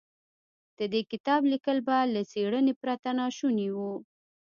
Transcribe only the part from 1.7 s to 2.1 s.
به